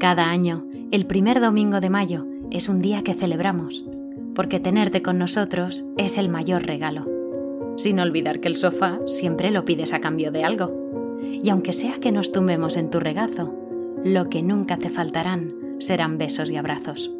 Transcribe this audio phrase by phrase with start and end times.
[0.00, 3.84] Cada año, el primer domingo de mayo es un día que celebramos,
[4.34, 7.06] porque tenerte con nosotros es el mayor regalo.
[7.76, 11.18] Sin olvidar que el sofá siempre lo pides a cambio de algo.
[11.20, 13.54] Y aunque sea que nos tumbemos en tu regazo,
[14.02, 17.12] lo que nunca te faltarán serán besos y abrazos.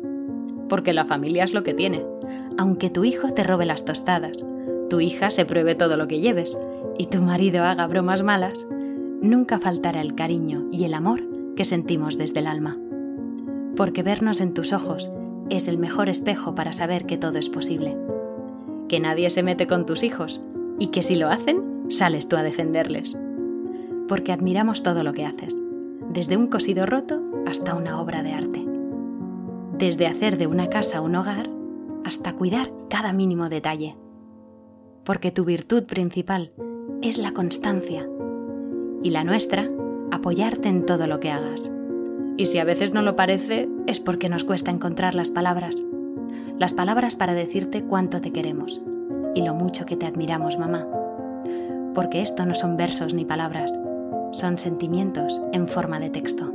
[0.70, 2.02] Porque la familia es lo que tiene.
[2.56, 4.42] Aunque tu hijo te robe las tostadas,
[4.88, 6.58] tu hija se pruebe todo lo que lleves
[6.96, 8.66] y tu marido haga bromas malas,
[9.20, 12.79] nunca faltará el cariño y el amor que sentimos desde el alma.
[13.77, 15.11] Porque vernos en tus ojos
[15.50, 17.96] es el mejor espejo para saber que todo es posible.
[18.89, 20.43] Que nadie se mete con tus hijos
[20.79, 23.17] y que si lo hacen, sales tú a defenderles.
[24.08, 25.57] Porque admiramos todo lo que haces,
[26.11, 28.67] desde un cosido roto hasta una obra de arte.
[29.79, 31.49] Desde hacer de una casa un hogar
[32.05, 33.97] hasta cuidar cada mínimo detalle.
[35.05, 36.53] Porque tu virtud principal
[37.03, 38.08] es la constancia
[39.03, 39.70] y la nuestra,
[40.11, 41.70] apoyarte en todo lo que hagas.
[42.37, 45.77] Y si a veces no lo parece, es porque nos cuesta encontrar las palabras.
[46.58, 48.80] Las palabras para decirte cuánto te queremos
[49.34, 50.86] y lo mucho que te admiramos, mamá.
[51.94, 53.72] Porque esto no son versos ni palabras,
[54.33, 56.52] son sentimientos en forma de texto.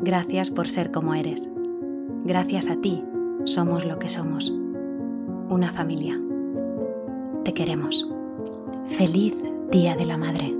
[0.00, 1.48] Gracias por ser como eres.
[2.24, 3.04] Gracias a ti
[3.44, 4.52] somos lo que somos.
[5.48, 6.20] Una familia.
[7.44, 8.06] Te queremos.
[8.86, 9.34] Feliz
[9.70, 10.59] Día de la Madre.